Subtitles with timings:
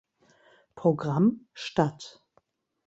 [0.73, 2.23] Programm statt.